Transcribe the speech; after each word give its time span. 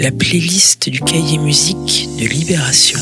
la 0.00 0.10
playlist 0.10 0.88
du 0.88 0.98
cahier 1.00 1.36
musique 1.36 2.08
de 2.18 2.24
Libération. 2.26 2.98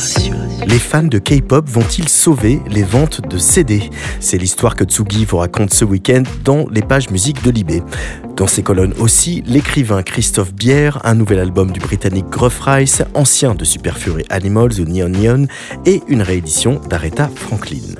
Les 0.66 0.80
fans 0.80 1.04
de 1.04 1.20
K-pop 1.20 1.64
vont-ils 1.68 2.08
sauver 2.08 2.58
les 2.68 2.82
ventes 2.82 3.20
de 3.28 3.38
CD 3.38 3.88
C'est 4.18 4.36
l'histoire 4.36 4.74
que 4.74 4.82
Tsugi 4.82 5.24
vous 5.24 5.36
raconte 5.36 5.72
ce 5.72 5.84
week-end 5.84 6.24
dans 6.42 6.66
les 6.72 6.82
pages 6.82 7.08
musique 7.10 7.44
de 7.44 7.52
Libé. 7.52 7.84
Dans 8.36 8.48
ses 8.48 8.64
colonnes 8.64 8.94
aussi, 8.98 9.44
l'écrivain 9.46 10.02
Christophe 10.02 10.52
Bière, 10.52 11.00
un 11.04 11.14
nouvel 11.14 11.38
album 11.38 11.70
du 11.70 11.78
britannique 11.78 12.30
Gruff 12.30 12.58
Rice, 12.62 13.04
ancien 13.14 13.54
de 13.54 13.64
Super 13.64 13.96
Fury 13.96 14.24
Animals 14.28 14.80
ou 14.80 14.84
Neon 14.84 15.10
Neon, 15.10 15.46
et 15.86 16.02
une 16.08 16.22
réédition 16.22 16.80
d'Aretha 16.90 17.30
Franklin. 17.32 17.94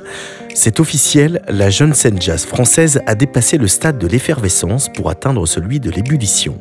C'est 0.54 0.80
officiel, 0.80 1.42
la 1.48 1.70
jeune 1.70 1.94
scène 1.94 2.20
jazz 2.20 2.44
française 2.44 3.00
a 3.06 3.14
dépassé 3.14 3.58
le 3.58 3.68
stade 3.68 3.98
de 3.98 4.06
l'effervescence 4.06 4.88
pour 4.88 5.08
atteindre 5.08 5.46
celui 5.46 5.78
de 5.78 5.90
l'ébullition. 5.90 6.58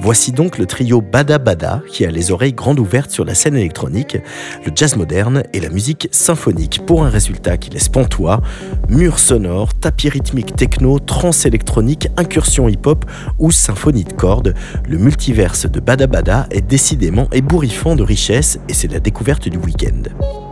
Voici 0.00 0.32
donc 0.32 0.58
le 0.58 0.66
trio 0.66 1.00
Bada 1.00 1.38
Bada 1.38 1.82
qui 1.88 2.04
a 2.04 2.10
les 2.10 2.30
oreilles 2.30 2.52
grandes 2.52 2.78
ouvertes 2.78 3.10
sur 3.10 3.24
la 3.24 3.34
scène 3.34 3.56
électronique, 3.56 4.18
le 4.66 4.72
jazz 4.74 4.96
moderne 4.96 5.44
et 5.52 5.60
la 5.60 5.70
musique 5.70 6.08
symphonique 6.12 6.84
pour 6.84 7.04
un 7.04 7.08
résultat 7.08 7.56
qui 7.56 7.70
laisse 7.70 7.88
pantois, 7.88 8.42
murs 8.88 9.18
sonores, 9.18 9.74
tapis 9.74 10.08
rythmiques 10.08 10.54
techno, 10.56 10.98
trance 10.98 11.46
électronique, 11.46 12.08
incursion 12.16 12.68
hip-hop 12.68 13.04
ou 13.38 13.50
symphonie 13.50 14.04
de 14.04 14.12
cordes. 14.12 14.54
Le 14.86 14.98
multiverse 14.98 15.66
de 15.66 15.80
Bada 15.80 16.06
Bada 16.06 16.46
est 16.50 16.60
décidément 16.60 17.28
ébouriffant 17.32 17.96
de 17.96 18.02
richesse 18.02 18.58
et 18.68 18.74
c'est 18.74 18.92
la 18.92 19.00
découverte 19.00 19.48
du 19.48 19.58
week-end. 19.58 20.47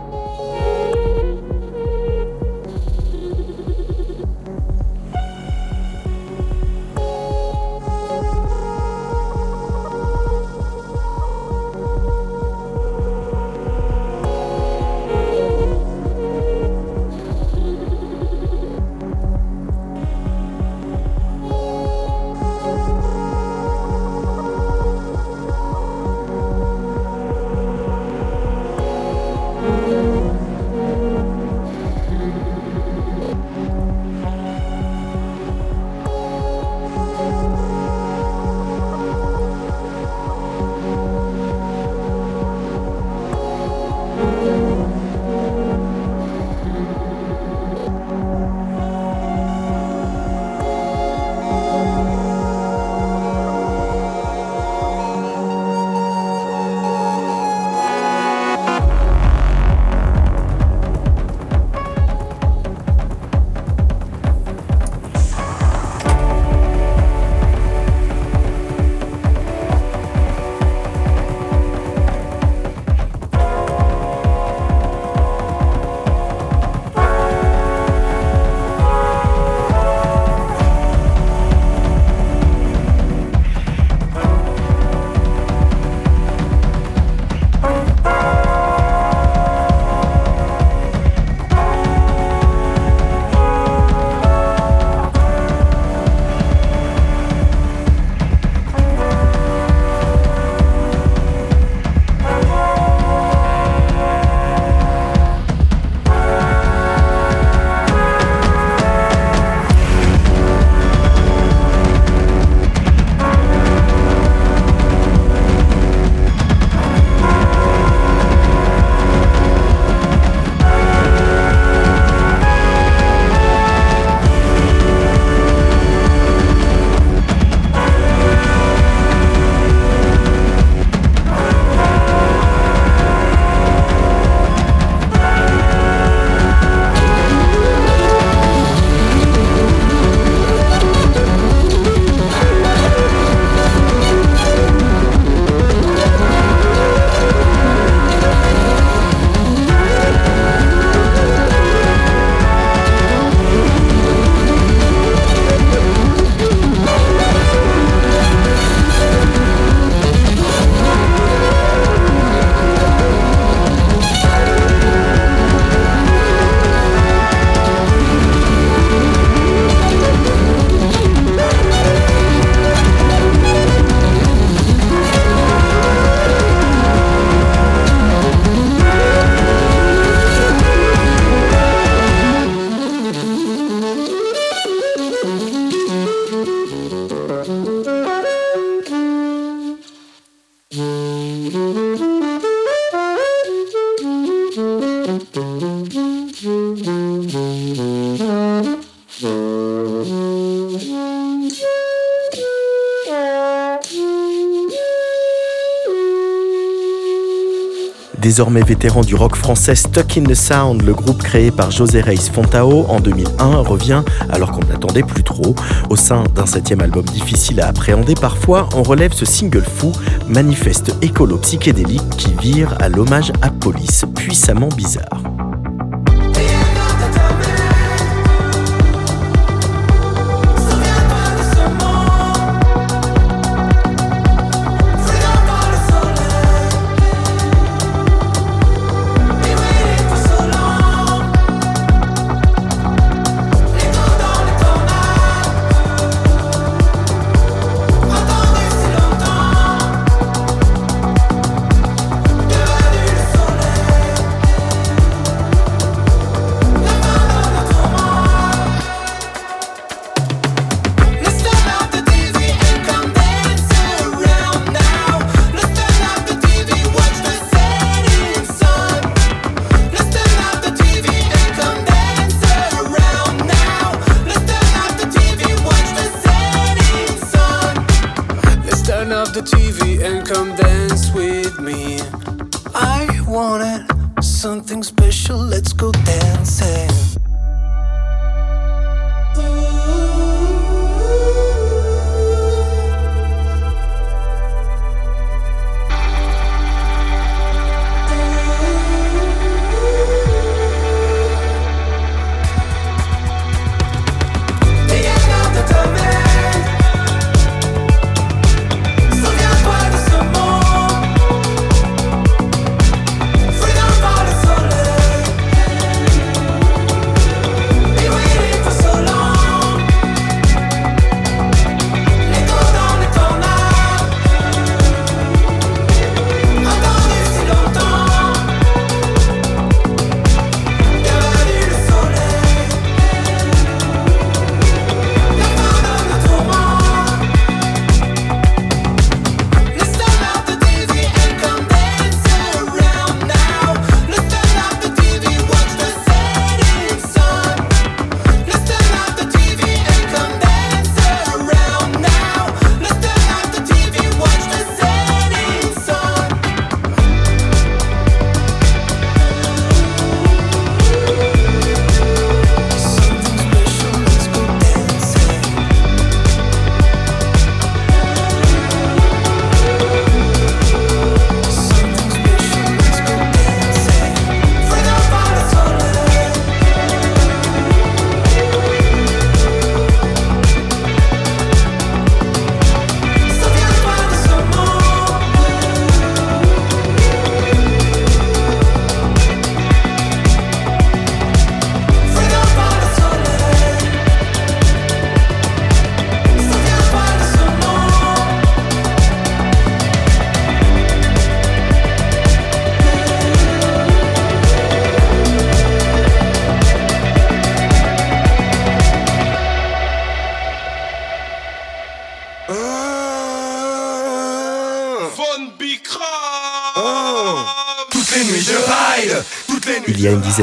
Désormais 208.27 208.61
vétéran 208.61 209.05
du 209.05 209.15
rock 209.15 209.37
français 209.37 209.73
Stuck 209.73 210.17
in 210.17 210.23
the 210.23 210.33
Sound, 210.33 210.81
le 210.81 210.93
groupe 210.93 211.23
créé 211.23 211.49
par 211.49 211.71
José 211.71 212.01
Reis 212.01 212.29
Fontao 212.29 212.85
en 212.89 212.99
2001 212.99 213.59
revient 213.59 214.03
alors 214.29 214.51
qu'on 214.51 214.65
n'attendait 214.65 215.01
plus 215.01 215.23
trop. 215.23 215.55
Au 215.89 215.95
sein 215.95 216.25
d'un 216.35 216.45
septième 216.45 216.81
album 216.81 217.05
difficile 217.05 217.61
à 217.61 217.69
appréhender 217.69 218.15
parfois, 218.15 218.67
on 218.75 218.83
relève 218.83 219.13
ce 219.13 219.23
single 219.23 219.63
fou, 219.63 219.93
manifeste 220.27 220.93
écolo 221.01 221.37
psychédélique 221.37 222.09
qui 222.17 222.33
vire 222.33 222.75
à 222.81 222.89
l'hommage 222.89 223.31
à 223.41 223.49
Police, 223.49 224.03
puissamment 224.13 224.67
bizarre. 224.75 225.36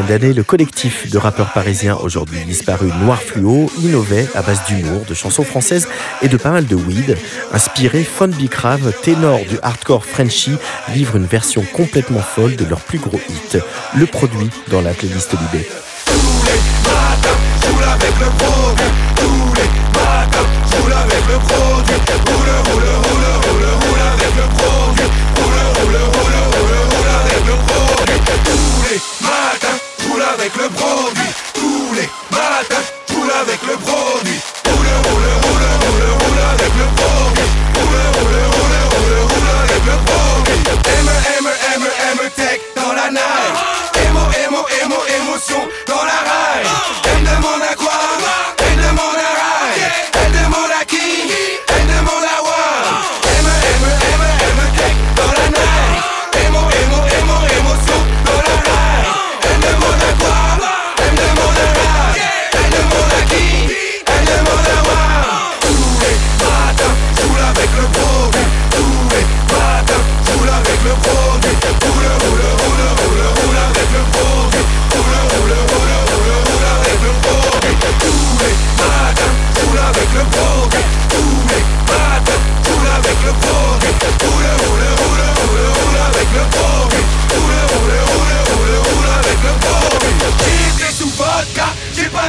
D'années, 0.03 0.33
le 0.33 0.43
collectif 0.43 1.11
de 1.11 1.19
rappeurs 1.19 1.53
parisiens 1.53 1.97
aujourd'hui 1.97 2.45
disparu 2.45 2.89
Noir 3.03 3.21
Fluo 3.23 3.71
innovait 3.79 4.27
à 4.35 4.43
base 4.43 4.61
d'humour, 4.67 5.05
de 5.09 5.15
chansons 5.15 5.45
françaises 5.45 5.89
et 6.23 6.29
de 6.29 6.37
pas 6.37 6.51
mal 6.51 6.67
de 6.67 6.75
weed. 6.75 7.17
Inspiré, 7.53 8.03
Fun 8.03 8.29
Bicrave, 8.29 8.93
ténor 9.03 9.41
du 9.49 9.59
hardcore 9.63 10.05
Frenchy, 10.05 10.57
livre 10.95 11.17
une 11.17 11.27
version 11.27 11.65
complètement 11.73 12.21
folle 12.21 12.57
de 12.57 12.65
leur 12.65 12.81
plus 12.81 12.99
gros 12.99 13.21
hit, 13.29 13.59
le 13.97 14.07
produit 14.07 14.51
dans 14.69 14.81
la 14.81 14.93
playlist 14.93 15.33
Libé. 15.33 15.67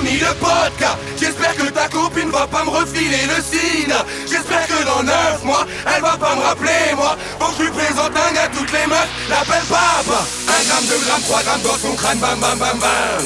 Mis. 0.05 0.19
J'espère 1.19 1.55
que 1.55 1.69
ta 1.71 1.87
copine 1.87 2.29
va 2.29 2.47
pas 2.47 2.63
me 2.63 2.69
refiler 2.69 3.25
le 3.25 3.41
signe. 3.41 3.93
J'espère 4.29 4.65
que 4.67 4.83
dans 4.85 5.03
9 5.03 5.43
mois, 5.43 5.65
elle 5.85 6.01
va 6.01 6.17
pas 6.17 6.35
me 6.35 6.41
rappeler 6.41 6.93
moi. 6.95 7.17
Que 7.39 7.45
je 7.57 7.63
lui 7.63 7.71
présente 7.71 8.11
un 8.11 8.33
gars, 8.33 8.49
toutes 8.55 8.71
les 8.71 8.85
meufs 8.87 9.07
l'appellent 9.29 9.69
papa. 9.69 10.19
1 10.47 10.67
gramme, 10.67 10.85
2 10.85 10.97
grammes, 11.05 11.21
3 11.21 11.43
grammes 11.43 11.61
dans 11.61 11.77
son 11.77 11.95
crâne, 11.95 12.19
bam 12.19 12.39
bam 12.39 12.57
bam 12.59 12.79
bam. 12.79 13.23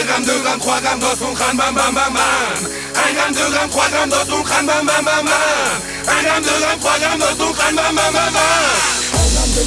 1 0.00 0.04
gramme, 0.04 0.24
2 0.24 0.38
grammes, 0.40 0.60
3 0.60 0.80
grammes 0.80 1.00
dans 1.00 1.16
son 1.16 1.34
crâne, 1.34 1.56
bam 1.56 1.74
bam 1.74 1.94
bam 1.94 2.12
bam. 2.14 2.68
1 2.94 3.14
gramme, 3.14 3.34
2 3.34 3.50
grammes, 3.50 3.70
3 3.70 3.88
grammes 3.88 4.10
dans 4.10 4.26
son 4.30 4.42
crâne, 4.42 4.66
bam 4.66 4.86
bam 4.86 5.04
bam 5.04 5.24
bam. 5.24 6.16
1 6.18 6.22
gramme, 6.22 6.42
2 6.42 6.50
grammes, 6.60 6.80
3 6.80 6.98
grammes 6.98 7.18
dans 7.18 7.44
son 7.44 7.52
crâne, 7.52 7.76
bam 7.76 7.94
bam 7.94 8.12
bam 8.12 8.32
bam. 8.32 9.01
Tous 9.52 9.60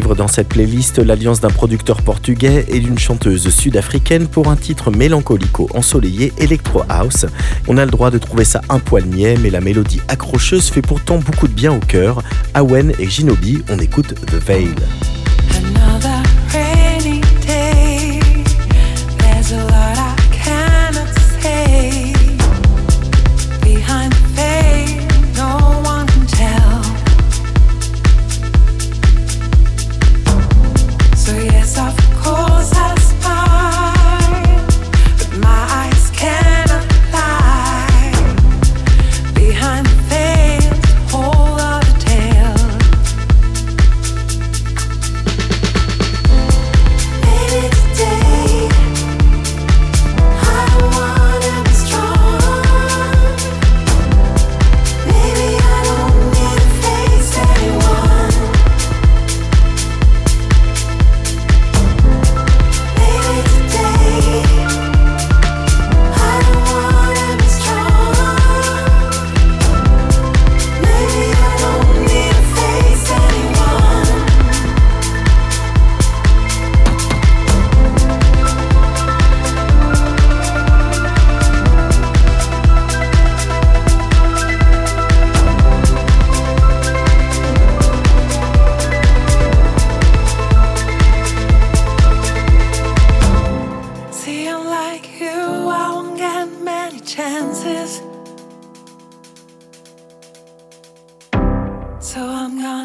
dans 0.00 0.26
cette 0.26 0.48
playlist 0.48 0.98
l'alliance 0.98 1.40
d'un 1.40 1.50
producteur 1.50 2.02
portugais 2.02 2.64
et 2.68 2.80
d'une 2.80 2.98
chanteuse 2.98 3.48
sud-africaine 3.48 4.26
pour 4.26 4.48
un 4.48 4.56
titre 4.56 4.90
mélancolico 4.90 5.68
ensoleillé 5.72 6.32
Electro 6.38 6.82
House. 6.88 7.26
On 7.68 7.78
a 7.78 7.84
le 7.84 7.90
droit 7.90 8.10
de 8.10 8.18
trouver 8.18 8.44
ça 8.44 8.60
un 8.68 8.80
poil 8.80 9.04
niais, 9.04 9.36
mais 9.40 9.50
la 9.50 9.60
mélodie 9.60 10.00
accrocheuse 10.08 10.68
fait 10.68 10.82
pourtant 10.82 11.18
beaucoup 11.18 11.46
de 11.46 11.54
bien 11.54 11.72
au 11.72 11.78
cœur. 11.78 12.22
Awen 12.54 12.92
et 12.98 13.08
Ginobi, 13.08 13.62
on 13.70 13.78
écoute 13.78 14.14
The 14.26 14.34
Veil. 14.34 14.74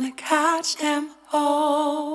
gonna 0.01 0.12
catch 0.13 0.77
them 0.77 1.12
all. 1.34 2.08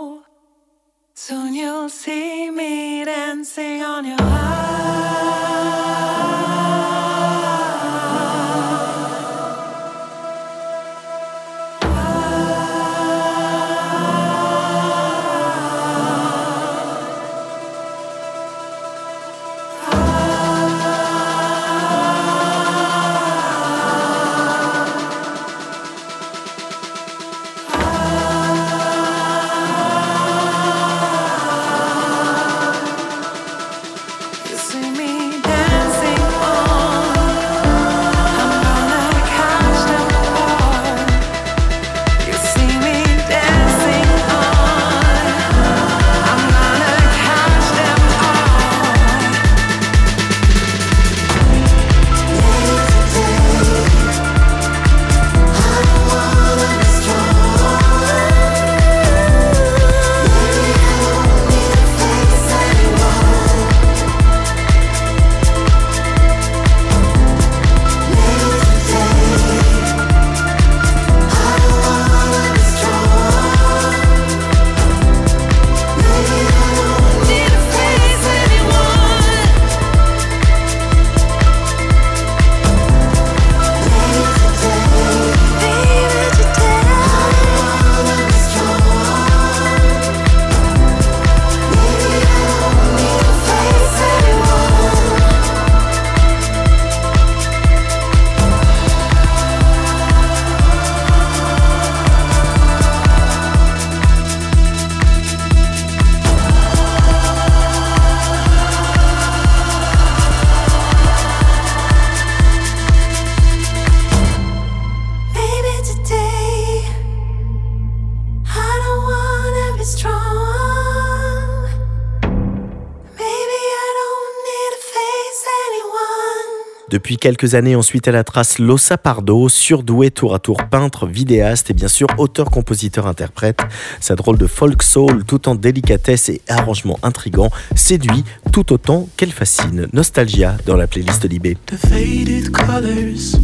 Depuis 126.95 127.17
quelques 127.17 127.57
années, 127.57 127.75
ensuite, 127.75 128.07
elle 128.07 128.15
a 128.15 128.23
trace 128.23 128.61
Losa 128.61 128.97
Pardo, 128.97 129.49
surdoué 129.49 130.13
tour 130.13 130.33
à 130.33 130.39
tour 130.39 130.59
peintre, 130.71 131.09
vidéaste 131.09 131.73
et 131.73 131.75
bien 131.75 131.89
sûr 131.89 132.07
auteur, 132.19 132.53
compositeur, 132.53 133.09
interprète. 133.09 133.59
Sa 133.99 134.15
drôle 134.15 134.39
de 134.39 134.47
folk 134.47 134.81
soul, 134.81 135.25
tout 135.25 135.49
en 135.49 135.57
délicatesse 135.57 136.29
et 136.29 136.41
arrangement 136.49 136.97
intrigant, 137.03 137.51
séduit 137.75 138.23
tout 138.53 138.73
autant 138.73 139.09
qu'elle 139.17 139.33
fascine. 139.33 139.89
Nostalgia 139.93 140.57
dans 140.67 140.77
la 140.77 140.87
playlist 140.87 141.29
Libé. 141.29 141.59
The 141.67 141.75
faded 141.75 142.53
colors 142.53 143.35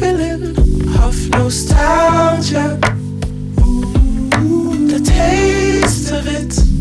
feeling 0.00 0.56
of 1.04 1.30
nostalgia. 1.30 2.80
The 4.88 5.00
taste 5.04 6.10
of 6.10 6.26
it. 6.26 6.77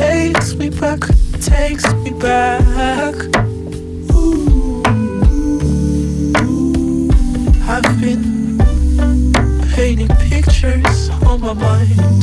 Takes 0.00 0.54
me 0.54 0.70
back, 0.70 1.00
takes 1.42 1.84
me 1.96 2.10
back. 2.12 3.14
Ooh, 4.14 4.82
I've 7.68 8.00
been 8.00 8.58
painting 9.74 10.08
pictures 10.30 11.10
on 11.26 11.42
my 11.42 11.52
mind. 11.52 12.22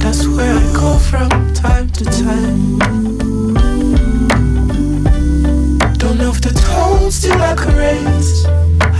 That's 0.00 0.24
where 0.28 0.54
I 0.54 0.72
go 0.72 0.96
from 1.10 1.52
time 1.52 1.90
to 1.90 2.04
time. 2.04 2.78
Don't 5.98 6.18
know 6.18 6.30
if 6.30 6.40
the 6.40 6.54
tones 6.68 7.16
still 7.16 7.42
accurate. 7.42 8.06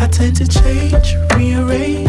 I 0.02 0.08
tend 0.08 0.34
to 0.38 0.48
change, 0.48 1.14
rearrange 1.36 2.05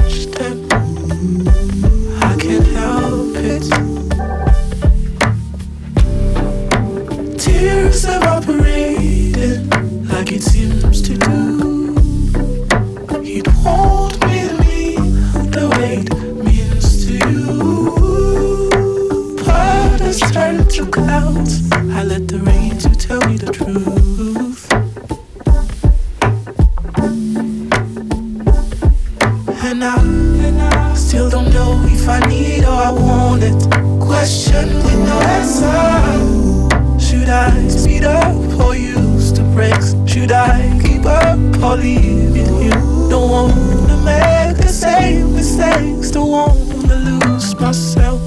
question 34.28 34.68
with 34.84 35.00
no 35.08 35.20
answer. 35.40 37.00
Should 37.00 37.30
I 37.30 37.68
speed 37.70 38.04
up 38.04 38.60
or 38.60 38.76
use 38.76 39.32
the 39.32 39.44
brakes? 39.56 39.96
Should 40.06 40.34
I 40.34 40.78
keep 40.84 41.06
up 41.06 41.40
or 41.64 41.78
leave 41.78 42.36
it? 42.36 42.74
Don't 43.10 43.30
wanna 43.30 43.98
make 44.04 44.58
the 44.58 44.68
same 44.68 45.34
mistakes. 45.34 46.12
Don't 46.12 46.30
wanna 46.30 46.96
lose 47.10 47.56
myself. 47.56 48.22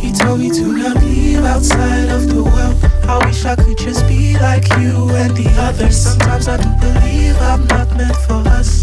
He 0.00 0.12
told 0.12 0.38
me 0.38 0.50
to 0.50 0.64
not 0.78 1.02
leave 1.02 1.44
outside 1.44 2.08
of 2.08 2.28
the 2.28 2.44
world. 2.44 2.76
I 3.08 3.26
wish 3.26 3.44
I 3.44 3.56
could 3.56 3.78
just 3.78 4.06
be 4.06 4.38
like 4.38 4.68
you 4.78 5.10
and 5.22 5.36
the 5.36 5.48
others. 5.58 5.96
Sometimes 5.96 6.46
I 6.46 6.56
do 6.56 6.70
believe 6.80 7.36
I'm 7.40 7.66
not 7.66 7.88
meant 7.96 8.16
for 8.28 8.46
us. 8.58 8.75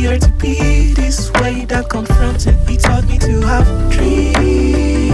Easier 0.00 0.18
to 0.18 0.30
be 0.40 0.94
this 0.94 1.30
way 1.42 1.66
that 1.66 1.90
confronted. 1.90 2.56
He 2.66 2.78
taught 2.78 3.06
me 3.06 3.18
to 3.18 3.42
have 3.42 3.92
dreams. 3.92 5.09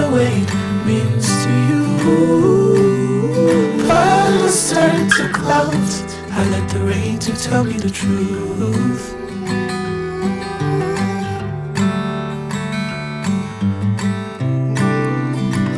The 0.00 0.08
way 0.16 0.32
it 0.44 0.52
means 0.86 1.26
to 1.44 1.50
you. 1.68 1.84
Clouds 3.84 4.72
turn 4.72 5.00
to 5.10 5.24
clouds. 5.32 5.94
I 6.30 6.40
let 6.54 6.66
the 6.70 6.80
rain 6.80 7.18
to 7.18 7.32
tell 7.36 7.64
me 7.64 7.76
the 7.86 7.90
truth. 7.90 9.04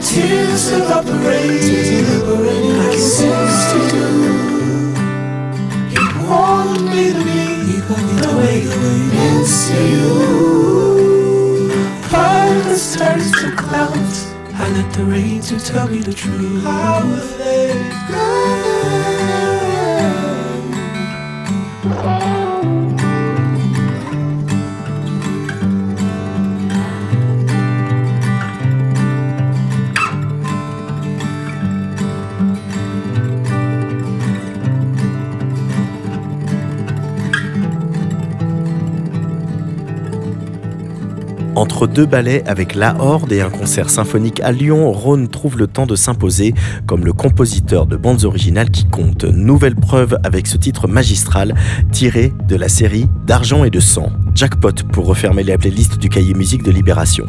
Tears 0.07 0.65
evaporate, 0.71 2.07
like 2.79 2.97
it 2.99 3.07
seems 3.17 3.59
to 3.73 3.79
do. 3.95 4.07
It 5.99 6.11
won't 6.29 6.83
mean 6.93 7.15
to 7.19 7.25
me 7.31 7.45
the 8.25 8.33
way 8.39 8.57
it 8.71 8.75
means 9.15 9.53
to 9.69 9.77
you. 9.95 10.92
Clouds 12.73 12.97
turn 12.97 13.19
to 13.19 13.55
clouds. 13.55 14.33
I 14.55 14.67
let 14.71 14.95
the 14.95 15.05
rain 15.05 15.43
to 15.43 15.61
tell 15.61 15.89
me 15.89 15.99
the 15.99 16.15
truth. 16.15 16.65
I 16.65 17.05
will 17.05 17.39
let 17.39 18.62
Entre 41.63 41.87
deux 41.87 42.07
ballets 42.07 42.43
avec 42.49 42.75
La 42.75 42.97
Horde 42.99 43.31
et 43.31 43.41
un 43.41 43.49
concert 43.49 43.89
symphonique 43.89 44.41
à 44.41 44.51
Lyon, 44.51 44.91
Rhône 44.91 45.29
trouve 45.29 45.57
le 45.57 45.69
temps 45.69 45.87
de 45.87 45.95
s'imposer 45.95 46.55
comme 46.89 47.05
le 47.05 47.13
compositeur 47.13 47.87
de 47.87 47.97
bandes 47.97 48.25
originales 48.25 48.73
qui 48.73 48.85
compte. 48.85 49.23
Nouvelle 49.23 49.77
preuve 49.77 50.19
avec 50.25 50.49
ce 50.49 50.57
titre 50.57 50.89
magistral 50.89 51.55
tiré 51.93 52.33
de 52.49 52.57
la 52.57 52.69
série 52.69 53.07
D'argent 53.29 53.63
et 53.63 53.71
de 53.71 53.79
sang. 53.79 54.11
Jackpot 54.35 54.73
pour 54.93 55.07
refermer 55.07 55.45
les 55.45 55.57
playlists 55.57 55.99
du 55.99 56.09
cahier 56.09 56.35
musique 56.35 56.65
de 56.65 56.73
Libération. 56.73 57.27